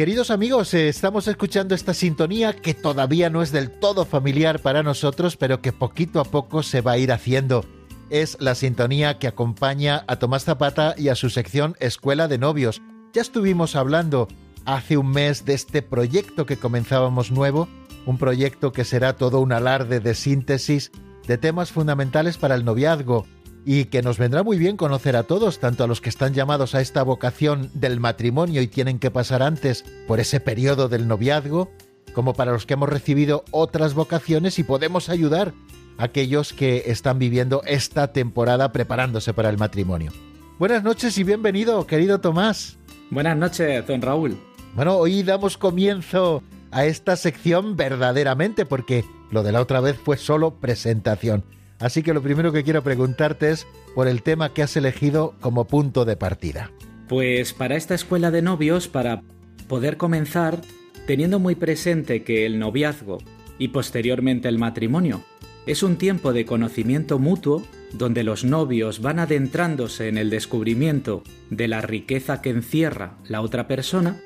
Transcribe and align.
Queridos 0.00 0.30
amigos, 0.30 0.72
eh, 0.72 0.88
estamos 0.88 1.28
escuchando 1.28 1.74
esta 1.74 1.92
sintonía 1.92 2.54
que 2.54 2.72
todavía 2.72 3.28
no 3.28 3.42
es 3.42 3.52
del 3.52 3.70
todo 3.70 4.06
familiar 4.06 4.58
para 4.60 4.82
nosotros, 4.82 5.36
pero 5.36 5.60
que 5.60 5.74
poquito 5.74 6.20
a 6.20 6.24
poco 6.24 6.62
se 6.62 6.80
va 6.80 6.92
a 6.92 6.96
ir 6.96 7.12
haciendo. 7.12 7.66
Es 8.08 8.38
la 8.40 8.54
sintonía 8.54 9.18
que 9.18 9.26
acompaña 9.26 10.04
a 10.06 10.16
Tomás 10.16 10.44
Zapata 10.44 10.94
y 10.96 11.08
a 11.08 11.14
su 11.16 11.28
sección 11.28 11.76
Escuela 11.80 12.28
de 12.28 12.38
Novios. 12.38 12.80
Ya 13.12 13.20
estuvimos 13.20 13.76
hablando 13.76 14.26
hace 14.64 14.96
un 14.96 15.10
mes 15.10 15.44
de 15.44 15.52
este 15.52 15.82
proyecto 15.82 16.46
que 16.46 16.56
comenzábamos 16.56 17.30
nuevo, 17.30 17.68
un 18.06 18.16
proyecto 18.16 18.72
que 18.72 18.86
será 18.86 19.16
todo 19.16 19.38
un 19.40 19.52
alarde 19.52 20.00
de 20.00 20.14
síntesis 20.14 20.92
de 21.26 21.36
temas 21.36 21.72
fundamentales 21.72 22.38
para 22.38 22.54
el 22.54 22.64
noviazgo 22.64 23.26
y 23.64 23.86
que 23.86 24.02
nos 24.02 24.18
vendrá 24.18 24.42
muy 24.42 24.58
bien 24.58 24.76
conocer 24.76 25.16
a 25.16 25.24
todos, 25.24 25.58
tanto 25.58 25.84
a 25.84 25.86
los 25.86 26.00
que 26.00 26.08
están 26.08 26.34
llamados 26.34 26.74
a 26.74 26.80
esta 26.80 27.02
vocación 27.02 27.70
del 27.74 28.00
matrimonio 28.00 28.62
y 28.62 28.68
tienen 28.68 28.98
que 28.98 29.10
pasar 29.10 29.42
antes 29.42 29.84
por 30.06 30.20
ese 30.20 30.40
periodo 30.40 30.88
del 30.88 31.08
noviazgo, 31.08 31.70
como 32.14 32.34
para 32.34 32.52
los 32.52 32.66
que 32.66 32.74
hemos 32.74 32.88
recibido 32.88 33.44
otras 33.50 33.94
vocaciones 33.94 34.58
y 34.58 34.64
podemos 34.64 35.08
ayudar 35.08 35.52
a 35.98 36.04
aquellos 36.04 36.52
que 36.52 36.84
están 36.86 37.18
viviendo 37.18 37.62
esta 37.66 38.12
temporada 38.12 38.72
preparándose 38.72 39.34
para 39.34 39.50
el 39.50 39.58
matrimonio. 39.58 40.12
Buenas 40.58 40.82
noches 40.82 41.16
y 41.18 41.24
bienvenido, 41.24 41.86
querido 41.86 42.20
Tomás. 42.20 42.78
Buenas 43.10 43.36
noches, 43.36 43.86
don 43.86 44.02
Raúl. 44.02 44.38
Bueno, 44.74 44.96
hoy 44.96 45.22
damos 45.22 45.56
comienzo 45.56 46.42
a 46.70 46.84
esta 46.84 47.16
sección 47.16 47.76
verdaderamente 47.76 48.66
porque 48.66 49.04
lo 49.30 49.42
de 49.42 49.52
la 49.52 49.60
otra 49.60 49.80
vez 49.80 49.96
fue 49.96 50.16
solo 50.16 50.52
presentación. 50.54 51.44
Así 51.80 52.02
que 52.02 52.14
lo 52.14 52.22
primero 52.22 52.52
que 52.52 52.62
quiero 52.62 52.82
preguntarte 52.82 53.50
es 53.50 53.66
por 53.94 54.06
el 54.06 54.22
tema 54.22 54.52
que 54.52 54.62
has 54.62 54.76
elegido 54.76 55.34
como 55.40 55.66
punto 55.66 56.04
de 56.04 56.16
partida. 56.16 56.70
Pues 57.08 57.52
para 57.52 57.76
esta 57.76 57.94
escuela 57.94 58.30
de 58.30 58.42
novios, 58.42 58.86
para 58.86 59.22
poder 59.66 59.96
comenzar 59.96 60.60
teniendo 61.06 61.38
muy 61.38 61.54
presente 61.54 62.22
que 62.22 62.46
el 62.46 62.58
noviazgo 62.58 63.18
y 63.58 63.68
posteriormente 63.68 64.48
el 64.48 64.58
matrimonio 64.58 65.24
es 65.66 65.82
un 65.82 65.96
tiempo 65.96 66.32
de 66.32 66.46
conocimiento 66.46 67.18
mutuo 67.18 67.64
donde 67.92 68.24
los 68.24 68.44
novios 68.44 69.00
van 69.00 69.18
adentrándose 69.18 70.08
en 70.08 70.18
el 70.18 70.30
descubrimiento 70.30 71.22
de 71.50 71.68
la 71.68 71.80
riqueza 71.80 72.40
que 72.42 72.50
encierra 72.50 73.16
la 73.26 73.40
otra 73.40 73.66
persona, 73.66 74.20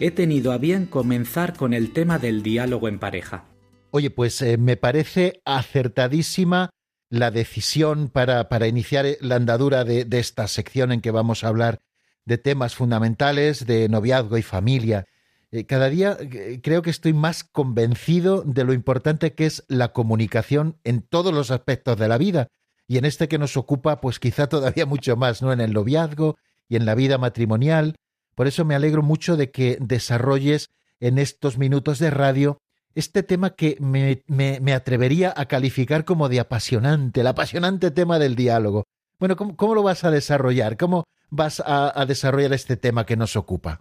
he 0.00 0.10
tenido 0.10 0.52
a 0.52 0.58
bien 0.58 0.86
comenzar 0.86 1.54
con 1.54 1.74
el 1.74 1.92
tema 1.92 2.18
del 2.18 2.42
diálogo 2.42 2.88
en 2.88 2.98
pareja. 2.98 3.44
Oye, 3.90 4.10
pues 4.10 4.40
eh, 4.42 4.56
me 4.56 4.76
parece 4.76 5.40
acertadísima 5.44 6.70
la 7.10 7.30
decisión 7.30 8.08
para, 8.08 8.48
para 8.48 8.66
iniciar 8.66 9.04
la 9.20 9.36
andadura 9.36 9.84
de, 9.84 10.04
de 10.04 10.18
esta 10.18 10.48
sección 10.48 10.92
en 10.92 11.00
que 11.00 11.10
vamos 11.10 11.44
a 11.44 11.48
hablar 11.48 11.80
de 12.24 12.38
temas 12.38 12.74
fundamentales 12.74 13.66
de 13.66 13.88
noviazgo 13.88 14.38
y 14.38 14.42
familia. 14.42 15.06
Eh, 15.52 15.66
cada 15.66 15.88
día 15.88 16.16
eh, 16.20 16.60
creo 16.62 16.82
que 16.82 16.90
estoy 16.90 17.12
más 17.12 17.42
convencido 17.42 18.42
de 18.42 18.64
lo 18.64 18.72
importante 18.72 19.34
que 19.34 19.46
es 19.46 19.64
la 19.66 19.92
comunicación 19.92 20.78
en 20.84 21.02
todos 21.02 21.34
los 21.34 21.50
aspectos 21.50 21.98
de 21.98 22.06
la 22.06 22.18
vida 22.18 22.48
y 22.86 22.98
en 22.98 23.04
este 23.04 23.26
que 23.28 23.38
nos 23.38 23.56
ocupa 23.56 24.00
pues 24.00 24.20
quizá 24.20 24.48
todavía 24.48 24.86
mucho 24.86 25.16
más, 25.16 25.42
¿no? 25.42 25.52
En 25.52 25.60
el 25.60 25.72
noviazgo 25.72 26.36
y 26.68 26.76
en 26.76 26.86
la 26.86 26.94
vida 26.94 27.18
matrimonial. 27.18 27.96
Por 28.36 28.46
eso 28.46 28.64
me 28.64 28.76
alegro 28.76 29.02
mucho 29.02 29.36
de 29.36 29.50
que 29.50 29.76
desarrolles 29.80 30.70
en 31.00 31.18
estos 31.18 31.58
minutos 31.58 31.98
de 31.98 32.10
radio 32.10 32.60
este 32.94 33.22
tema 33.22 33.50
que 33.50 33.76
me, 33.80 34.22
me, 34.26 34.72
atrevería 34.72 35.32
a 35.36 35.46
calificar 35.46 36.04
como 36.04 36.28
de 36.28 36.40
apasionante, 36.40 37.20
el 37.20 37.26
apasionante 37.26 37.90
tema 37.90 38.18
del 38.18 38.36
diálogo. 38.36 38.84
Bueno, 39.18 39.36
¿cómo, 39.36 39.74
lo 39.74 39.82
vas 39.82 40.04
a 40.04 40.10
desarrollar? 40.10 40.76
¿Cómo 40.76 41.04
vas 41.28 41.60
a, 41.60 41.98
a 42.00 42.06
desarrollar 42.06 42.52
este 42.52 42.76
tema 42.76 43.06
que 43.06 43.16
nos 43.16 43.36
ocupa? 43.36 43.80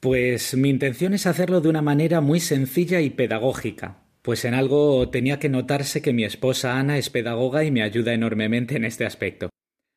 Pues 0.00 0.56
mi 0.56 0.70
intención 0.70 1.12
es 1.14 1.26
hacerlo 1.26 1.60
de 1.60 1.68
una 1.68 1.82
manera 1.82 2.20
muy 2.20 2.40
sencilla 2.40 3.00
y 3.00 3.10
pedagógica, 3.10 3.98
pues 4.22 4.44
en 4.44 4.54
algo 4.54 5.10
tenía 5.10 5.38
que 5.38 5.50
notarse 5.50 6.00
que 6.00 6.14
mi 6.14 6.24
esposa 6.24 6.78
Ana 6.78 6.96
es 6.96 7.10
pedagoga 7.10 7.64
y 7.64 7.70
me 7.70 7.82
ayuda 7.82 8.14
enormemente 8.14 8.76
en 8.76 8.84
este 8.84 9.04
aspecto. 9.04 9.50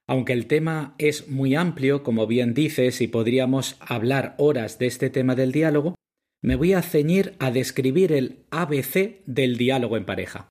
Aunque 0.07 0.33
el 0.33 0.47
tema 0.47 0.95
es 0.97 1.29
muy 1.29 1.55
amplio, 1.55 2.03
como 2.03 2.27
bien 2.27 2.53
dices, 2.53 2.99
y 2.99 3.07
podríamos 3.07 3.77
hablar 3.79 4.35
horas 4.37 4.77
de 4.77 4.87
este 4.87 5.09
tema 5.09 5.35
del 5.35 5.53
diálogo, 5.53 5.95
me 6.43 6.57
voy 6.57 6.73
a 6.73 6.81
ceñir 6.81 7.35
a 7.39 7.49
describir 7.49 8.11
el 8.11 8.45
ABC 8.51 9.23
del 9.25 9.57
diálogo 9.57 9.97
en 9.97 10.05
pareja. 10.05 10.49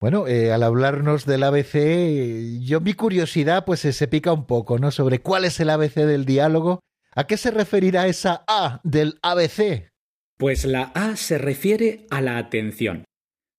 Bueno, 0.00 0.26
eh, 0.26 0.52
al 0.52 0.62
hablarnos 0.62 1.24
del 1.26 1.44
ABC, 1.44 2.60
yo 2.60 2.80
mi 2.80 2.92
curiosidad 2.92 3.64
pues 3.64 3.80
se 3.80 4.08
pica 4.08 4.32
un 4.32 4.46
poco, 4.46 4.78
¿no? 4.78 4.90
Sobre 4.90 5.20
cuál 5.20 5.44
es 5.44 5.58
el 5.60 5.70
ABC 5.70 5.94
del 5.94 6.24
diálogo. 6.24 6.80
¿A 7.14 7.26
qué 7.26 7.36
se 7.36 7.50
referirá 7.50 8.06
esa 8.06 8.44
A 8.46 8.80
del 8.84 9.18
ABC? 9.22 9.90
Pues 10.36 10.64
la 10.64 10.92
A 10.94 11.16
se 11.16 11.38
refiere 11.38 12.06
a 12.10 12.20
la 12.20 12.38
atención. 12.38 13.04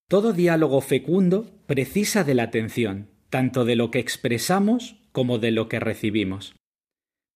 Todo 0.10 0.34
diálogo 0.34 0.82
fecundo 0.82 1.46
precisa 1.66 2.24
de 2.24 2.36
la 2.36 2.44
atención, 2.44 3.10
tanto 3.30 3.64
de 3.64 3.76
lo 3.76 3.92
que 3.92 4.00
expresamos 4.00 4.96
como 5.12 5.40
de 5.40 5.52
lo 5.52 5.70
que 5.70 5.80
recibimos. 5.80 6.56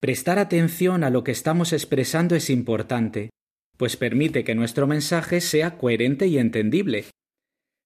Prestar 0.00 0.38
atención 0.38 1.02
a 1.02 1.10
lo 1.10 1.24
que 1.24 1.32
estamos 1.32 1.72
expresando 1.72 2.34
es 2.34 2.50
importante, 2.50 3.30
pues 3.76 3.96
permite 3.96 4.44
que 4.44 4.54
nuestro 4.54 4.86
mensaje 4.86 5.40
sea 5.40 5.76
coherente 5.78 6.26
y 6.26 6.38
entendible. 6.38 7.04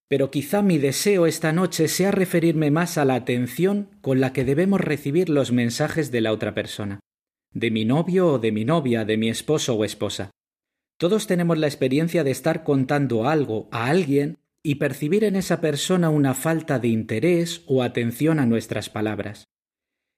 Pero 0.09 0.31
quizá 0.31 0.63
mi 0.63 0.79
deseo 0.79 1.27
esta 1.27 1.53
noche 1.53 1.89
sea 1.89 2.11
referirme 2.11 2.71
más 2.71 2.97
a 2.97 3.05
la 3.05 3.15
atención 3.15 3.91
con 4.01 4.21
la 4.21 4.33
que 4.33 4.45
debemos 4.45 4.81
recibir 4.81 5.29
los 5.29 5.53
mensajes 5.53 6.11
de 6.11 6.23
la 6.23 6.33
otra 6.33 6.55
persona, 6.55 7.01
de 7.53 7.71
mi 7.71 7.85
novio 7.85 8.29
o 8.29 8.39
de 8.39 8.53
mi 8.53 8.65
novia, 8.65 9.05
de 9.05 9.17
mi 9.19 9.29
esposo 9.29 9.75
o 9.75 9.85
esposa. 9.85 10.31
Todos 10.99 11.27
tenemos 11.27 11.59
la 11.59 11.67
experiencia 11.67 12.25
de 12.25 12.31
estar 12.31 12.65
contando 12.65 13.29
algo 13.29 13.69
a 13.71 13.87
alguien 13.87 14.39
y 14.63 14.77
percibir 14.77 15.25
en 15.25 15.37
esa 15.37 15.61
persona 15.61 16.11
una 16.11 16.35
falta 16.35 16.79
de 16.79 16.89
interés 16.89 17.63
o 17.67 17.83
atención 17.83 18.41
a 18.41 18.47
nuestras 18.47 18.91
palabras. 18.91 19.45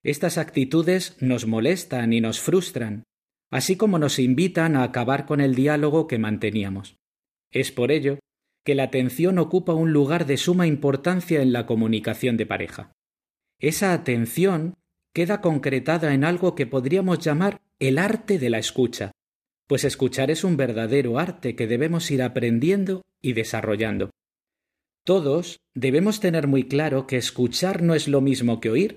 Estas 0.02 0.38
actitudes 0.38 1.16
nos 1.20 1.46
molestan 1.46 2.12
y 2.14 2.20
nos 2.20 2.40
frustran, 2.40 3.04
así 3.50 3.76
como 3.76 3.98
nos 3.98 4.18
invitan 4.18 4.76
a 4.76 4.82
acabar 4.82 5.26
con 5.26 5.40
el 5.40 5.54
diálogo 5.54 6.06
que 6.06 6.18
manteníamos. 6.18 6.96
Es 7.50 7.72
por 7.72 7.90
ello 7.90 8.18
que 8.64 8.74
la 8.74 8.84
atención 8.84 9.38
ocupa 9.38 9.74
un 9.74 9.92
lugar 9.92 10.26
de 10.26 10.36
suma 10.36 10.66
importancia 10.66 11.42
en 11.42 11.52
la 11.52 11.66
comunicación 11.66 12.36
de 12.36 12.46
pareja. 12.46 12.92
Esa 13.58 13.92
atención 13.92 14.74
queda 15.12 15.40
concretada 15.40 16.14
en 16.14 16.24
algo 16.24 16.54
que 16.54 16.66
podríamos 16.66 17.18
llamar 17.18 17.60
el 17.78 17.98
arte 17.98 18.38
de 18.38 18.50
la 18.50 18.58
escucha, 18.58 19.12
pues 19.66 19.84
escuchar 19.84 20.30
es 20.30 20.44
un 20.44 20.56
verdadero 20.56 21.18
arte 21.18 21.56
que 21.56 21.66
debemos 21.66 22.10
ir 22.10 22.22
aprendiendo 22.22 23.02
y 23.20 23.32
desarrollando. 23.32 24.10
Todos 25.04 25.60
debemos 25.74 26.20
tener 26.20 26.46
muy 26.46 26.68
claro 26.68 27.06
que 27.06 27.16
escuchar 27.16 27.82
no 27.82 27.94
es 27.94 28.06
lo 28.06 28.20
mismo 28.20 28.60
que 28.60 28.70
oír. 28.70 28.96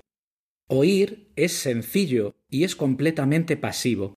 Oír 0.68 1.30
es 1.36 1.52
sencillo 1.52 2.36
y 2.48 2.64
es 2.64 2.76
completamente 2.76 3.56
pasivo. 3.56 4.14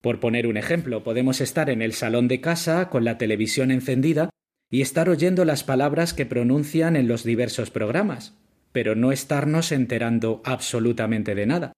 Por 0.00 0.20
poner 0.20 0.46
un 0.46 0.56
ejemplo, 0.56 1.02
podemos 1.02 1.40
estar 1.40 1.70
en 1.70 1.82
el 1.82 1.92
salón 1.92 2.28
de 2.28 2.40
casa 2.40 2.90
con 2.90 3.04
la 3.04 3.18
televisión 3.18 3.70
encendida 3.70 4.30
y 4.70 4.82
estar 4.82 5.08
oyendo 5.08 5.44
las 5.44 5.64
palabras 5.64 6.14
que 6.14 6.26
pronuncian 6.26 6.96
en 6.96 7.08
los 7.08 7.24
diversos 7.24 7.70
programas, 7.70 8.36
pero 8.72 8.94
no 8.94 9.12
estarnos 9.12 9.72
enterando 9.72 10.42
absolutamente 10.44 11.34
de 11.34 11.46
nada. 11.46 11.72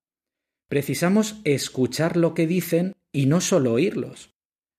Precisamos 0.69 1.41
escuchar 1.45 2.17
lo 2.17 2.35
que 2.35 2.47
dicen 2.47 2.95
y 3.13 3.27
no 3.27 3.41
solo 3.41 3.73
oírlos. 3.73 4.31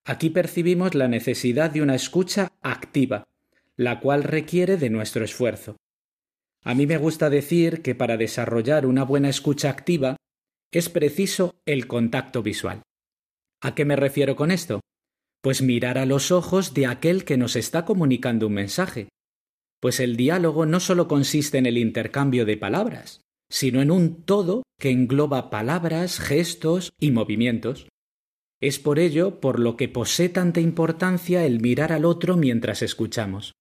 Aquí 0.05 0.29
percibimos 0.29 0.95
la 0.95 1.07
necesidad 1.07 1.71
de 1.71 1.81
una 1.81 1.95
escucha 1.95 2.51
activa, 2.61 3.25
la 3.75 3.99
cual 3.99 4.23
requiere 4.23 4.77
de 4.77 4.89
nuestro 4.89 5.23
esfuerzo. 5.23 5.77
A 6.63 6.75
mí 6.75 6.85
me 6.85 6.97
gusta 6.97 7.29
decir 7.29 7.81
que 7.81 7.95
para 7.95 8.17
desarrollar 8.17 8.85
una 8.85 9.03
buena 9.03 9.29
escucha 9.29 9.69
activa 9.69 10.17
es 10.71 10.89
preciso 10.89 11.55
el 11.65 11.87
contacto 11.87 12.43
visual. 12.43 12.81
¿A 13.61 13.75
qué 13.75 13.83
me 13.83 13.95
refiero 13.95 14.35
con 14.35 14.51
esto? 14.51 14.79
Pues 15.41 15.61
mirar 15.61 15.97
a 15.97 16.05
los 16.05 16.31
ojos 16.31 16.73
de 16.73 16.85
aquel 16.85 17.25
que 17.25 17.37
nos 17.37 17.55
está 17.55 17.85
comunicando 17.85 18.47
un 18.47 18.53
mensaje. 18.53 19.09
Pues 19.81 19.99
el 19.99 20.15
diálogo 20.15 20.65
no 20.65 20.79
solo 20.79 21.07
consiste 21.07 21.57
en 21.57 21.65
el 21.65 21.77
intercambio 21.77 22.45
de 22.45 22.57
palabras, 22.57 23.21
sino 23.49 23.81
en 23.81 23.91
un 23.91 24.23
todo 24.23 24.63
que 24.79 24.91
engloba 24.91 25.49
palabras, 25.49 26.19
gestos 26.19 26.91
y 26.99 27.11
movimientos. 27.11 27.87
Es 28.61 28.79
por 28.79 28.99
ello 28.99 29.39
por 29.39 29.59
lo 29.59 29.75
que 29.77 29.89
posee 29.89 30.29
tanta 30.29 30.59
importancia 30.61 31.45
el 31.45 31.61
mirar 31.61 31.91
al 31.91 32.05
otro 32.05 32.37
mientras 32.37 32.81
escuchamos. 32.81 33.53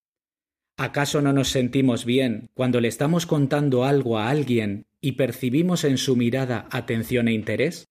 ¿Acaso 0.76 1.22
no 1.22 1.32
nos 1.32 1.48
sentimos 1.48 2.04
bien 2.04 2.50
cuando 2.54 2.80
le 2.80 2.86
estamos 2.86 3.26
contando 3.26 3.84
algo 3.84 4.18
a 4.18 4.28
alguien 4.28 4.86
y 5.00 5.12
percibimos 5.12 5.82
en 5.82 5.98
su 5.98 6.14
mirada 6.14 6.68
atención 6.70 7.26
e 7.26 7.32
interés? 7.32 7.87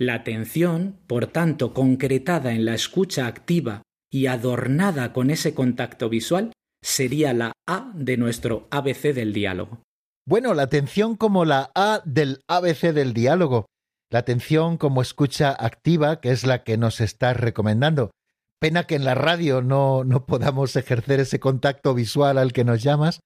La 0.00 0.14
atención, 0.14 0.98
por 1.06 1.26
tanto, 1.26 1.74
concretada 1.74 2.52
en 2.52 2.64
la 2.64 2.72
escucha 2.72 3.26
activa 3.26 3.82
y 4.10 4.28
adornada 4.28 5.12
con 5.12 5.28
ese 5.28 5.52
contacto 5.52 6.08
visual, 6.08 6.52
sería 6.82 7.34
la 7.34 7.52
A 7.68 7.92
de 7.94 8.16
nuestro 8.16 8.66
ABC 8.70 9.12
del 9.12 9.34
diálogo. 9.34 9.82
Bueno, 10.26 10.54
la 10.54 10.62
atención 10.62 11.16
como 11.16 11.44
la 11.44 11.70
A 11.74 12.00
del 12.06 12.40
ABC 12.48 12.94
del 12.94 13.12
diálogo. 13.12 13.66
La 14.08 14.20
atención 14.20 14.78
como 14.78 15.02
escucha 15.02 15.50
activa, 15.50 16.22
que 16.22 16.30
es 16.30 16.46
la 16.46 16.64
que 16.64 16.78
nos 16.78 17.02
estás 17.02 17.36
recomendando. 17.36 18.10
Pena 18.58 18.84
que 18.84 18.94
en 18.94 19.04
la 19.04 19.14
radio 19.14 19.60
no, 19.60 20.04
no 20.04 20.24
podamos 20.24 20.76
ejercer 20.76 21.20
ese 21.20 21.40
contacto 21.40 21.92
visual 21.92 22.38
al 22.38 22.54
que 22.54 22.64
nos 22.64 22.82
llamas. 22.82 23.20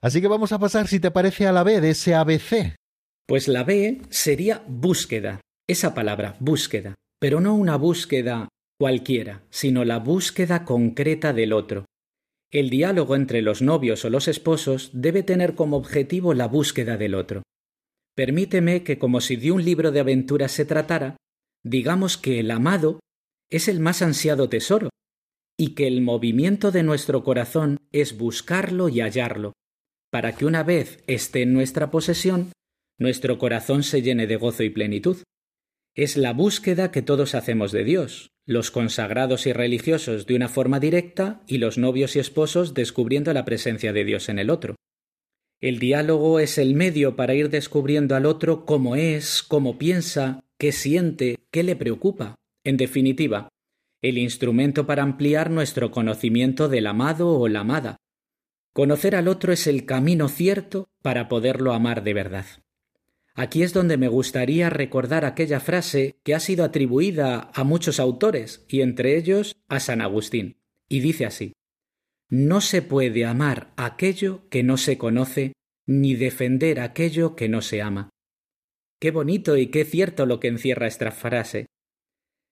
Así 0.00 0.22
que 0.22 0.28
vamos 0.28 0.52
a 0.52 0.58
pasar, 0.58 0.88
si 0.88 1.00
te 1.00 1.10
parece, 1.10 1.46
a 1.46 1.52
la 1.52 1.64
B 1.64 1.82
de 1.82 1.90
ese 1.90 2.14
ABC. 2.14 2.76
Pues 3.26 3.46
la 3.46 3.62
B 3.62 4.00
sería 4.08 4.64
búsqueda, 4.66 5.40
esa 5.68 5.94
palabra, 5.94 6.36
búsqueda, 6.40 6.94
pero 7.20 7.40
no 7.40 7.54
una 7.54 7.76
búsqueda 7.76 8.48
cualquiera, 8.78 9.42
sino 9.50 9.84
la 9.84 9.98
búsqueda 9.98 10.64
concreta 10.64 11.32
del 11.32 11.52
otro. 11.52 11.86
El 12.50 12.70
diálogo 12.70 13.16
entre 13.16 13.42
los 13.42 13.62
novios 13.62 14.04
o 14.04 14.10
los 14.10 14.28
esposos 14.28 14.90
debe 14.92 15.22
tener 15.22 15.54
como 15.54 15.76
objetivo 15.76 16.34
la 16.34 16.46
búsqueda 16.46 16.96
del 16.96 17.14
otro. 17.14 17.42
Permíteme 18.14 18.84
que, 18.84 18.98
como 18.98 19.20
si 19.20 19.36
de 19.36 19.50
un 19.50 19.64
libro 19.64 19.90
de 19.90 20.00
aventuras 20.00 20.52
se 20.52 20.64
tratara, 20.64 21.16
digamos 21.64 22.16
que 22.16 22.40
el 22.40 22.50
amado 22.50 23.00
es 23.50 23.68
el 23.68 23.80
más 23.80 24.02
ansiado 24.02 24.48
tesoro, 24.48 24.90
y 25.58 25.74
que 25.74 25.86
el 25.86 26.00
movimiento 26.00 26.70
de 26.70 26.82
nuestro 26.82 27.24
corazón 27.24 27.78
es 27.92 28.16
buscarlo 28.18 28.88
y 28.88 29.00
hallarlo, 29.00 29.52
para 30.10 30.36
que 30.36 30.46
una 30.46 30.62
vez 30.62 31.02
esté 31.06 31.42
en 31.42 31.52
nuestra 31.52 31.90
posesión, 31.90 32.52
nuestro 32.98 33.38
corazón 33.38 33.82
se 33.82 34.02
llene 34.02 34.26
de 34.26 34.36
gozo 34.36 34.62
y 34.62 34.70
plenitud. 34.70 35.18
Es 35.96 36.16
la 36.16 36.32
búsqueda 36.32 36.90
que 36.90 37.02
todos 37.02 37.36
hacemos 37.36 37.70
de 37.70 37.84
Dios, 37.84 38.32
los 38.46 38.72
consagrados 38.72 39.46
y 39.46 39.52
religiosos 39.52 40.26
de 40.26 40.34
una 40.34 40.48
forma 40.48 40.80
directa 40.80 41.42
y 41.46 41.58
los 41.58 41.78
novios 41.78 42.16
y 42.16 42.18
esposos 42.18 42.74
descubriendo 42.74 43.32
la 43.32 43.44
presencia 43.44 43.92
de 43.92 44.04
Dios 44.04 44.28
en 44.28 44.40
el 44.40 44.50
otro. 44.50 44.74
El 45.60 45.78
diálogo 45.78 46.40
es 46.40 46.58
el 46.58 46.74
medio 46.74 47.14
para 47.14 47.34
ir 47.34 47.48
descubriendo 47.48 48.16
al 48.16 48.26
otro 48.26 48.66
cómo 48.66 48.96
es, 48.96 49.44
cómo 49.44 49.78
piensa, 49.78 50.44
qué 50.58 50.72
siente, 50.72 51.38
qué 51.52 51.62
le 51.62 51.76
preocupa. 51.76 52.34
En 52.64 52.76
definitiva, 52.76 53.48
el 54.02 54.18
instrumento 54.18 54.86
para 54.86 55.04
ampliar 55.04 55.48
nuestro 55.48 55.92
conocimiento 55.92 56.68
del 56.68 56.88
amado 56.88 57.38
o 57.38 57.46
la 57.46 57.60
amada. 57.60 57.98
Conocer 58.72 59.14
al 59.14 59.28
otro 59.28 59.52
es 59.52 59.68
el 59.68 59.86
camino 59.86 60.28
cierto 60.28 60.88
para 61.02 61.28
poderlo 61.28 61.72
amar 61.72 62.02
de 62.02 62.14
verdad. 62.14 62.46
Aquí 63.36 63.64
es 63.64 63.72
donde 63.72 63.96
me 63.96 64.06
gustaría 64.06 64.70
recordar 64.70 65.24
aquella 65.24 65.58
frase 65.58 66.16
que 66.22 66.34
ha 66.34 66.40
sido 66.40 66.64
atribuida 66.64 67.50
a 67.52 67.64
muchos 67.64 67.98
autores, 67.98 68.64
y 68.68 68.80
entre 68.80 69.16
ellos 69.16 69.56
a 69.68 69.80
San 69.80 70.00
Agustín, 70.00 70.56
y 70.88 71.00
dice 71.00 71.26
así 71.26 71.52
No 72.30 72.60
se 72.60 72.80
puede 72.80 73.24
amar 73.24 73.72
aquello 73.76 74.48
que 74.50 74.62
no 74.62 74.76
se 74.76 74.98
conoce, 74.98 75.52
ni 75.86 76.14
defender 76.14 76.78
aquello 76.78 77.34
que 77.34 77.48
no 77.48 77.60
se 77.60 77.82
ama. 77.82 78.10
Qué 79.00 79.10
bonito 79.10 79.56
y 79.56 79.66
qué 79.66 79.84
cierto 79.84 80.26
lo 80.26 80.38
que 80.38 80.48
encierra 80.48 80.86
esta 80.86 81.10
frase. 81.10 81.66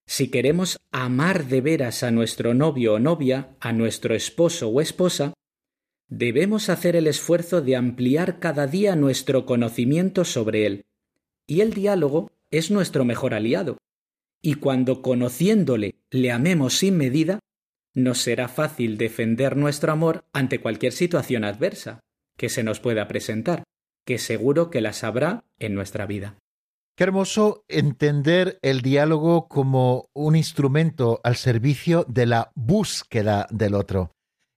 Si 0.07 0.31
queremos 0.31 0.79
amar 0.91 1.47
de 1.47 1.61
veras 1.61 2.03
a 2.03 2.11
nuestro 2.11 2.55
novio 2.55 2.95
o 2.95 2.99
novia, 2.99 3.57
a 3.61 3.73
nuestro 3.73 4.17
esposo 4.17 4.69
o 4.69 4.81
esposa, 4.81 5.33
debemos 6.15 6.69
hacer 6.69 6.95
el 6.95 7.07
esfuerzo 7.07 7.63
de 7.63 7.75
ampliar 7.75 8.39
cada 8.39 8.67
día 8.67 8.97
nuestro 8.97 9.47
conocimiento 9.47 10.27
sobre 10.27 10.67
él. 10.67 10.85
Y 11.47 11.63
el 11.63 11.73
diálogo 11.73 12.31
es 12.51 12.71
nuestro 12.71 13.07
mejor 13.07 13.33
aliado. 13.33 13.79
Y 14.43 14.55
cuando 14.55 15.01
conociéndole 15.01 15.95
le 16.11 16.31
amemos 16.31 16.77
sin 16.77 16.99
medida, 16.99 17.39
nos 17.95 18.19
será 18.19 18.49
fácil 18.49 18.99
defender 18.99 19.57
nuestro 19.57 19.91
amor 19.91 20.27
ante 20.35 20.61
cualquier 20.61 20.93
situación 20.93 21.45
adversa 21.45 22.01
que 22.37 22.51
se 22.51 22.63
nos 22.63 22.79
pueda 22.79 23.09
presentar, 23.09 23.65
que 24.05 24.19
seguro 24.19 24.69
que 24.69 24.83
las 24.83 25.05
habrá 25.05 25.45
en 25.59 25.75
nuestra 25.75 26.05
vida. 26.05 26.37
Qué 26.95 27.05
hermoso 27.05 27.65
entender 27.69 28.59
el 28.61 28.83
diálogo 28.83 29.49
como 29.49 30.11
un 30.13 30.37
instrumento 30.37 31.21
al 31.25 31.37
servicio 31.37 32.05
de 32.07 32.27
la 32.27 32.53
búsqueda 32.55 33.47
del 33.51 33.75
otro. 33.75 34.13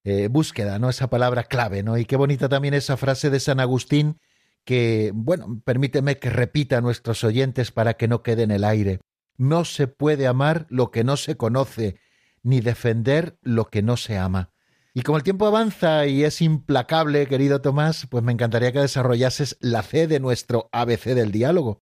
Eh, 0.08 0.28
búsqueda, 0.28 0.78
¿no? 0.78 0.88
Esa 0.88 1.10
palabra 1.10 1.46
clave, 1.46 1.82
¿no? 1.82 1.98
Y 1.98 2.06
qué 2.06 2.16
bonita 2.16 2.48
también 2.48 2.76
esa 2.76 2.96
frase 2.96 3.32
de 3.32 3.40
San 3.40 3.60
Agustín 3.60 4.20
que, 4.64 5.12
bueno, 5.16 5.64
permíteme 5.66 6.20
que 6.20 6.30
repita 6.30 6.78
a 6.78 6.82
nuestros 6.82 7.24
oyentes 7.24 7.72
para 7.72 7.96
que 7.96 8.08
no 8.08 8.22
quede 8.22 8.44
en 8.44 8.52
el 8.52 8.66
aire. 8.66 9.00
No 9.36 9.66
se 9.66 9.88
puede 9.88 10.28
amar 10.28 10.68
lo 10.70 10.92
que 10.92 11.04
no 11.04 11.18
se 11.18 11.38
conoce, 11.38 11.98
ni 12.44 12.62
defender 12.62 13.40
lo 13.42 13.66
que 13.66 13.82
no 13.82 13.98
se 13.98 14.16
ama. 14.16 14.52
Y 14.94 15.02
como 15.02 15.18
el 15.18 15.24
tiempo 15.24 15.48
avanza 15.48 16.06
y 16.06 16.24
es 16.24 16.40
implacable, 16.40 17.26
querido 17.26 17.62
Tomás, 17.62 18.06
pues 18.08 18.24
me 18.24 18.32
encantaría 18.32 18.72
que 18.72 18.82
desarrollases 18.82 19.58
la 19.60 19.82
C 19.82 20.06
de 20.06 20.20
nuestro 20.20 20.70
ABC 20.72 21.16
del 21.16 21.32
diálogo. 21.32 21.82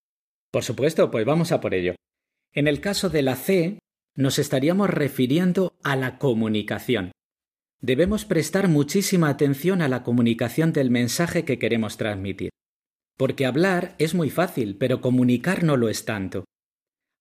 Por 0.49 0.63
supuesto, 0.63 1.11
pues 1.11 1.25
vamos 1.25 1.51
a 1.51 1.59
por 1.59 1.73
ello. 1.73 1.93
En 2.53 2.69
el 2.69 2.79
caso 2.79 3.09
de 3.09 3.21
la 3.21 3.35
C, 3.35 3.79
nos 4.15 4.39
estaríamos 4.39 4.89
refiriendo 4.89 5.73
a 5.83 5.97
la 5.97 6.17
comunicación 6.17 7.11
debemos 7.83 8.23
prestar 8.23 8.69
muchísima 8.69 9.27
atención 9.27 9.81
a 9.81 9.89
la 9.89 10.03
comunicación 10.03 10.71
del 10.71 10.89
mensaje 10.89 11.43
que 11.43 11.59
queremos 11.59 11.97
transmitir. 11.97 12.49
Porque 13.17 13.45
hablar 13.45 13.93
es 13.99 14.15
muy 14.15 14.29
fácil, 14.29 14.77
pero 14.77 15.01
comunicar 15.01 15.63
no 15.63 15.75
lo 15.75 15.89
es 15.89 16.05
tanto. 16.05 16.45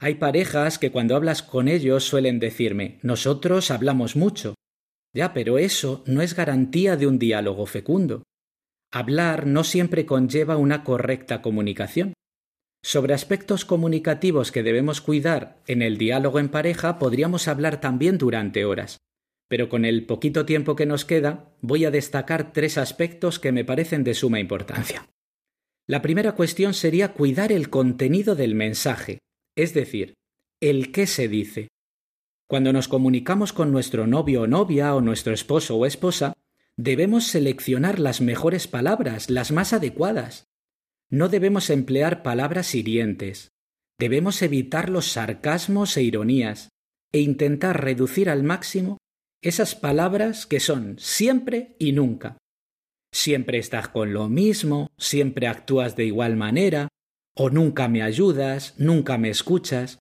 Hay 0.00 0.14
parejas 0.14 0.78
que 0.78 0.92
cuando 0.92 1.16
hablas 1.16 1.42
con 1.42 1.66
ellos 1.66 2.04
suelen 2.04 2.38
decirme, 2.38 3.00
nosotros 3.02 3.72
hablamos 3.72 4.14
mucho. 4.14 4.54
Ya, 5.12 5.34
pero 5.34 5.58
eso 5.58 6.04
no 6.06 6.22
es 6.22 6.34
garantía 6.34 6.96
de 6.96 7.08
un 7.08 7.18
diálogo 7.18 7.66
fecundo. 7.66 8.22
Hablar 8.92 9.48
no 9.48 9.64
siempre 9.64 10.06
conlleva 10.06 10.56
una 10.56 10.84
correcta 10.84 11.42
comunicación. 11.42 12.14
Sobre 12.84 13.14
aspectos 13.14 13.64
comunicativos 13.64 14.52
que 14.52 14.62
debemos 14.62 15.00
cuidar 15.00 15.60
en 15.66 15.82
el 15.82 15.98
diálogo 15.98 16.38
en 16.38 16.48
pareja 16.48 17.00
podríamos 17.00 17.48
hablar 17.48 17.80
también 17.80 18.16
durante 18.16 18.64
horas 18.64 18.98
pero 19.48 19.68
con 19.68 19.84
el 19.84 20.06
poquito 20.06 20.46
tiempo 20.46 20.76
que 20.76 20.86
nos 20.86 21.04
queda 21.04 21.54
voy 21.60 21.84
a 21.84 21.90
destacar 21.90 22.52
tres 22.52 22.78
aspectos 22.78 23.38
que 23.38 23.52
me 23.52 23.64
parecen 23.64 24.04
de 24.04 24.14
suma 24.14 24.40
importancia. 24.40 25.08
La 25.86 26.00
primera 26.00 26.32
cuestión 26.32 26.74
sería 26.74 27.12
cuidar 27.12 27.52
el 27.52 27.68
contenido 27.68 28.34
del 28.34 28.54
mensaje, 28.54 29.18
es 29.56 29.74
decir, 29.74 30.14
el 30.60 30.92
qué 30.92 31.06
se 31.06 31.28
dice. 31.28 31.68
Cuando 32.48 32.72
nos 32.72 32.86
comunicamos 32.86 33.52
con 33.52 33.72
nuestro 33.72 34.06
novio 34.06 34.42
o 34.42 34.46
novia 34.46 34.94
o 34.94 35.00
nuestro 35.00 35.32
esposo 35.32 35.76
o 35.76 35.86
esposa, 35.86 36.34
debemos 36.76 37.26
seleccionar 37.26 37.98
las 37.98 38.20
mejores 38.20 38.68
palabras, 38.68 39.28
las 39.28 39.52
más 39.52 39.72
adecuadas. 39.72 40.46
No 41.10 41.28
debemos 41.28 41.68
emplear 41.70 42.22
palabras 42.22 42.74
hirientes. 42.74 43.52
Debemos 43.98 44.40
evitar 44.42 44.88
los 44.88 45.06
sarcasmos 45.12 45.96
e 45.96 46.02
ironías 46.02 46.70
e 47.12 47.20
intentar 47.20 47.84
reducir 47.84 48.30
al 48.30 48.42
máximo 48.42 48.98
esas 49.42 49.74
palabras 49.74 50.46
que 50.46 50.60
son 50.60 50.96
siempre 50.98 51.74
y 51.78 51.92
nunca. 51.92 52.38
Siempre 53.12 53.58
estás 53.58 53.88
con 53.88 54.12
lo 54.14 54.28
mismo, 54.28 54.90
siempre 54.96 55.48
actúas 55.48 55.96
de 55.96 56.04
igual 56.04 56.36
manera, 56.36 56.88
o 57.36 57.50
nunca 57.50 57.88
me 57.88 58.02
ayudas, 58.02 58.74
nunca 58.78 59.18
me 59.18 59.28
escuchas. 59.28 59.98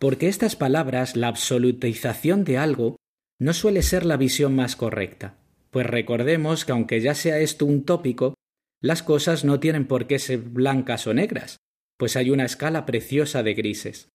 Porque 0.00 0.28
estas 0.28 0.56
palabras, 0.56 1.14
la 1.14 1.28
absolutización 1.28 2.44
de 2.44 2.58
algo, 2.58 2.96
no 3.38 3.52
suele 3.52 3.82
ser 3.82 4.06
la 4.06 4.16
visión 4.16 4.56
más 4.56 4.76
correcta. 4.76 5.38
Pues 5.70 5.86
recordemos 5.86 6.64
que 6.64 6.72
aunque 6.72 7.00
ya 7.00 7.14
sea 7.14 7.38
esto 7.38 7.66
un 7.66 7.84
tópico, 7.84 8.34
las 8.80 9.02
cosas 9.02 9.44
no 9.44 9.60
tienen 9.60 9.86
por 9.86 10.06
qué 10.06 10.18
ser 10.18 10.38
blancas 10.38 11.06
o 11.06 11.14
negras, 11.14 11.58
pues 11.98 12.16
hay 12.16 12.30
una 12.30 12.44
escala 12.44 12.86
preciosa 12.86 13.42
de 13.42 13.54
grises. 13.54 14.08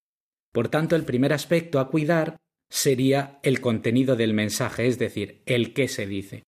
Por 0.52 0.68
tanto, 0.68 0.96
el 0.96 1.04
primer 1.04 1.32
aspecto 1.32 1.78
a 1.78 1.88
cuidar 1.88 2.36
sería 2.70 3.40
el 3.42 3.60
contenido 3.60 4.16
del 4.16 4.32
mensaje, 4.32 4.86
es 4.86 4.98
decir, 4.98 5.42
el 5.44 5.74
qué 5.74 5.88
se 5.88 6.06
dice. 6.06 6.44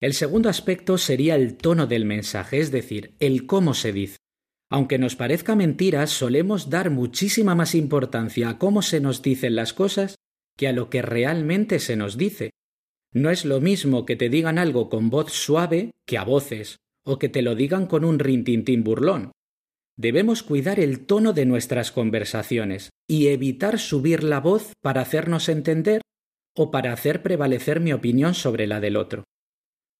El 0.00 0.14
segundo 0.14 0.48
aspecto 0.48 0.96
sería 0.96 1.36
el 1.36 1.56
tono 1.56 1.86
del 1.86 2.06
mensaje, 2.06 2.58
es 2.58 2.70
decir, 2.70 3.14
el 3.20 3.46
cómo 3.46 3.74
se 3.74 3.92
dice. 3.92 4.16
Aunque 4.70 4.98
nos 4.98 5.16
parezca 5.16 5.54
mentira, 5.54 6.06
solemos 6.06 6.70
dar 6.70 6.90
muchísima 6.90 7.54
más 7.54 7.74
importancia 7.74 8.48
a 8.48 8.58
cómo 8.58 8.82
se 8.82 9.00
nos 9.00 9.20
dicen 9.20 9.54
las 9.54 9.74
cosas 9.74 10.16
que 10.56 10.68
a 10.68 10.72
lo 10.72 10.88
que 10.88 11.02
realmente 11.02 11.80
se 11.80 11.96
nos 11.96 12.16
dice. 12.16 12.50
No 13.12 13.30
es 13.30 13.44
lo 13.44 13.60
mismo 13.60 14.06
que 14.06 14.16
te 14.16 14.28
digan 14.28 14.58
algo 14.58 14.88
con 14.88 15.10
voz 15.10 15.32
suave 15.32 15.90
que 16.06 16.16
a 16.16 16.24
voces, 16.24 16.78
o 17.04 17.18
que 17.18 17.28
te 17.28 17.42
lo 17.42 17.54
digan 17.54 17.86
con 17.86 18.04
un 18.04 18.18
rintintín 18.18 18.84
burlón 18.84 19.32
debemos 20.00 20.42
cuidar 20.42 20.80
el 20.80 21.04
tono 21.04 21.34
de 21.34 21.44
nuestras 21.44 21.92
conversaciones 21.92 22.88
y 23.06 23.28
evitar 23.28 23.78
subir 23.78 24.24
la 24.24 24.40
voz 24.40 24.72
para 24.80 25.02
hacernos 25.02 25.50
entender 25.50 26.00
o 26.56 26.70
para 26.70 26.94
hacer 26.94 27.22
prevalecer 27.22 27.80
mi 27.80 27.92
opinión 27.92 28.32
sobre 28.34 28.66
la 28.66 28.80
del 28.80 28.96
otro. 28.96 29.24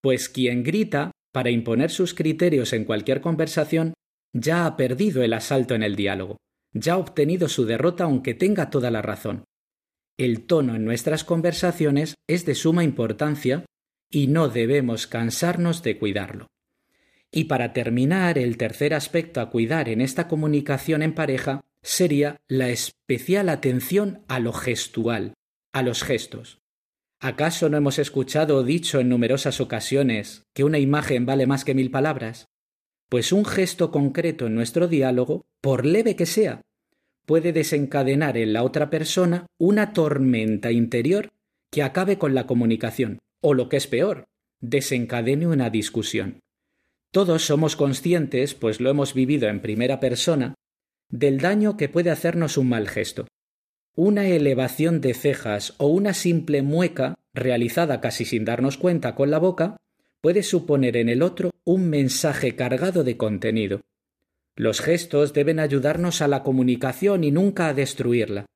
Pues 0.02 0.30
quien 0.30 0.62
grita 0.62 1.11
para 1.33 1.50
imponer 1.50 1.90
sus 1.90 2.14
criterios 2.14 2.73
en 2.73 2.87
cualquier 2.87 3.21
conversación 3.21 3.92
ya 4.33 4.64
ha 4.64 4.76
perdido 4.76 5.23
el 5.23 5.35
asalto 5.35 5.75
en 5.75 5.83
el 5.83 5.97
diálogo, 5.97 6.38
ya 6.73 6.95
ha 6.95 6.99
obtenido 6.99 7.49
su 7.49 7.66
derrota 7.66 8.04
aunque 8.04 8.33
tenga 8.33 8.71
toda 8.71 8.90
la 8.90 9.02
razón. 9.02 9.45
El 10.19 10.47
tono 10.47 10.76
en 10.76 10.85
nuestras 10.87 11.25
conversaciones 11.25 12.14
es 12.26 12.47
de 12.47 12.54
suma 12.54 12.85
importancia 12.85 13.66
y 14.11 14.28
no 14.28 14.49
debemos 14.49 15.07
cansarnos 15.07 15.83
de 15.83 15.99
cuidarlo. 15.99 16.47
Y 17.32 17.44
para 17.44 17.72
terminar, 17.72 18.38
el 18.38 18.56
tercer 18.56 18.92
aspecto 18.94 19.40
a 19.40 19.50
cuidar 19.50 19.88
en 19.88 20.00
esta 20.00 20.26
comunicación 20.26 21.02
en 21.02 21.14
pareja 21.14 21.60
sería 21.82 22.40
la 22.49 22.68
especial 22.68 23.49
atención 23.49 24.25
a 24.28 24.40
lo 24.40 24.52
gestual, 24.52 25.34
a 25.72 25.82
los 25.82 26.02
gestos. 26.02 26.58
¿Acaso 27.20 27.68
no 27.68 27.76
hemos 27.76 27.99
escuchado 27.99 28.56
o 28.56 28.62
dicho 28.62 28.99
en 28.99 29.08
numerosas 29.08 29.60
ocasiones 29.60 30.44
que 30.54 30.64
una 30.64 30.78
imagen 30.78 31.26
vale 31.26 31.46
más 31.46 31.64
que 31.64 31.75
mil 31.75 31.90
palabras? 31.90 32.46
Pues 33.08 33.32
un 33.32 33.44
gesto 33.44 33.90
concreto 33.90 34.46
en 34.46 34.54
nuestro 34.54 34.88
diálogo, 34.88 35.42
por 35.60 35.84
leve 35.84 36.16
que 36.16 36.26
sea, 36.26 36.62
puede 37.26 37.52
desencadenar 37.52 38.38
en 38.38 38.52
la 38.52 38.62
otra 38.64 38.88
persona 38.88 39.46
una 39.58 39.92
tormenta 39.92 40.72
interior 40.72 41.30
que 41.70 41.82
acabe 41.82 42.18
con 42.18 42.34
la 42.34 42.46
comunicación, 42.46 43.18
o 43.42 43.54
lo 43.54 43.68
que 43.68 43.76
es 43.76 43.87
peor, 43.87 44.25
desencadene 44.60 45.46
una 45.46 45.70
discusión. 45.70 46.40
Todos 47.12 47.44
somos 47.44 47.74
conscientes, 47.74 48.54
pues 48.54 48.80
lo 48.80 48.88
hemos 48.88 49.14
vivido 49.14 49.48
en 49.48 49.60
primera 49.60 49.98
persona, 49.98 50.54
del 51.08 51.40
daño 51.40 51.76
que 51.76 51.88
puede 51.88 52.10
hacernos 52.10 52.56
un 52.56 52.68
mal 52.68 52.88
gesto. 52.88 53.26
Una 53.96 54.28
elevación 54.28 55.00
de 55.00 55.14
cejas 55.14 55.74
o 55.78 55.88
una 55.88 56.14
simple 56.14 56.62
mueca, 56.62 57.16
realizada 57.34 58.00
casi 58.00 58.24
sin 58.24 58.44
darnos 58.44 58.76
cuenta 58.78 59.16
con 59.16 59.30
la 59.30 59.38
boca, 59.38 59.76
puede 60.20 60.44
suponer 60.44 60.96
en 60.96 61.08
el 61.08 61.22
otro 61.22 61.50
un 61.64 61.88
mensaje 61.88 62.54
cargado 62.54 63.02
de 63.02 63.16
contenido. 63.16 63.80
Los 64.54 64.80
gestos 64.80 65.32
deben 65.32 65.58
ayudarnos 65.58 66.22
a 66.22 66.28
la 66.28 66.44
comunicación 66.44 67.24
y 67.24 67.32
nunca 67.32 67.68
a 67.68 67.74
destruirla. 67.74 68.46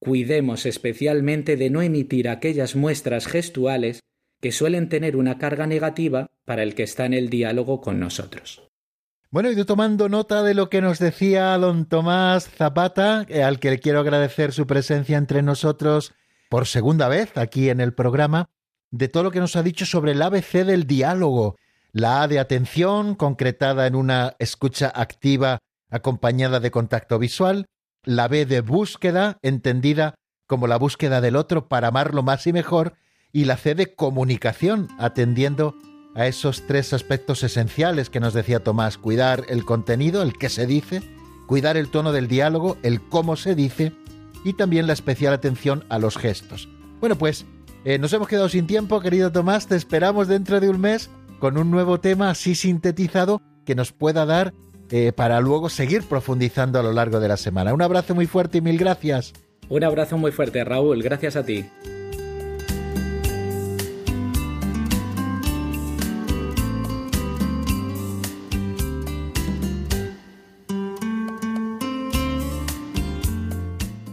Cuidemos 0.00 0.66
especialmente 0.66 1.56
de 1.56 1.70
no 1.70 1.80
emitir 1.80 2.28
aquellas 2.28 2.74
muestras 2.74 3.28
gestuales 3.28 4.00
que 4.40 4.50
suelen 4.50 4.88
tener 4.88 5.16
una 5.16 5.38
carga 5.38 5.66
negativa 5.66 6.30
para 6.44 6.62
el 6.62 6.74
que 6.74 6.82
está 6.82 7.06
en 7.06 7.14
el 7.14 7.30
diálogo 7.30 7.80
con 7.80 7.98
nosotros. 8.00 8.62
Bueno, 9.30 9.50
y 9.50 9.64
tomando 9.64 10.08
nota 10.08 10.44
de 10.44 10.54
lo 10.54 10.70
que 10.70 10.80
nos 10.80 11.00
decía 11.00 11.58
don 11.58 11.86
Tomás 11.86 12.48
Zapata, 12.48 13.26
eh, 13.28 13.42
al 13.42 13.58
que 13.58 13.70
le 13.70 13.80
quiero 13.80 13.98
agradecer 13.98 14.52
su 14.52 14.66
presencia 14.66 15.18
entre 15.18 15.42
nosotros 15.42 16.12
por 16.48 16.66
segunda 16.66 17.08
vez 17.08 17.36
aquí 17.36 17.68
en 17.68 17.80
el 17.80 17.94
programa, 17.94 18.48
de 18.92 19.08
todo 19.08 19.24
lo 19.24 19.30
que 19.32 19.40
nos 19.40 19.56
ha 19.56 19.64
dicho 19.64 19.86
sobre 19.86 20.12
el 20.12 20.22
ABC 20.22 20.64
del 20.64 20.86
diálogo, 20.86 21.56
la 21.90 22.22
A 22.22 22.28
de 22.28 22.38
atención, 22.38 23.16
concretada 23.16 23.88
en 23.88 23.96
una 23.96 24.36
escucha 24.38 24.92
activa 24.94 25.58
acompañada 25.90 26.60
de 26.60 26.70
contacto 26.70 27.18
visual, 27.18 27.66
la 28.04 28.28
B 28.28 28.46
de 28.46 28.60
búsqueda, 28.60 29.38
entendida 29.42 30.14
como 30.46 30.68
la 30.68 30.76
búsqueda 30.76 31.20
del 31.20 31.34
otro 31.34 31.68
para 31.68 31.88
amarlo 31.88 32.22
más 32.22 32.46
y 32.46 32.52
mejor, 32.52 32.94
y 33.32 33.46
la 33.46 33.56
C 33.56 33.74
de 33.74 33.96
comunicación, 33.96 34.86
atendiendo 34.98 35.74
a 36.14 36.26
esos 36.26 36.62
tres 36.66 36.92
aspectos 36.92 37.42
esenciales 37.42 38.10
que 38.10 38.20
nos 38.20 38.34
decía 38.34 38.62
Tomás, 38.62 38.98
cuidar 38.98 39.44
el 39.48 39.64
contenido, 39.64 40.22
el 40.22 40.34
que 40.34 40.48
se 40.48 40.66
dice, 40.66 41.02
cuidar 41.46 41.76
el 41.76 41.88
tono 41.88 42.12
del 42.12 42.28
diálogo, 42.28 42.76
el 42.82 43.00
cómo 43.00 43.36
se 43.36 43.54
dice, 43.54 43.92
y 44.44 44.52
también 44.52 44.86
la 44.86 44.92
especial 44.92 45.32
atención 45.32 45.84
a 45.88 45.98
los 45.98 46.16
gestos. 46.16 46.68
Bueno, 47.00 47.16
pues 47.16 47.46
eh, 47.84 47.98
nos 47.98 48.12
hemos 48.12 48.28
quedado 48.28 48.48
sin 48.48 48.66
tiempo, 48.66 49.00
querido 49.00 49.32
Tomás, 49.32 49.66
te 49.66 49.76
esperamos 49.76 50.28
dentro 50.28 50.60
de 50.60 50.68
un 50.68 50.80
mes 50.80 51.10
con 51.38 51.58
un 51.58 51.70
nuevo 51.70 52.00
tema 52.00 52.30
así 52.30 52.54
sintetizado 52.54 53.42
que 53.64 53.74
nos 53.74 53.92
pueda 53.92 54.24
dar 54.24 54.54
eh, 54.90 55.12
para 55.12 55.40
luego 55.40 55.68
seguir 55.68 56.02
profundizando 56.02 56.78
a 56.78 56.82
lo 56.82 56.92
largo 56.92 57.20
de 57.20 57.28
la 57.28 57.36
semana. 57.36 57.74
Un 57.74 57.82
abrazo 57.82 58.14
muy 58.14 58.26
fuerte 58.26 58.58
y 58.58 58.60
mil 58.60 58.78
gracias. 58.78 59.32
Un 59.68 59.82
abrazo 59.82 60.18
muy 60.18 60.30
fuerte, 60.30 60.62
Raúl. 60.62 61.02
Gracias 61.02 61.36
a 61.36 61.44
ti. 61.44 61.64